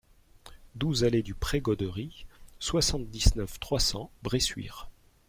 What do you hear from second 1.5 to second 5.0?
Goderie, soixante-dix-neuf, trois cents, Bressuire